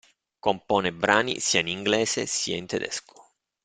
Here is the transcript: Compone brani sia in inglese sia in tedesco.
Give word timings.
Compone 0.39 0.91
brani 0.93 1.39
sia 1.39 1.59
in 1.59 1.67
inglese 1.67 2.25
sia 2.25 2.57
in 2.57 2.65
tedesco. 2.65 3.33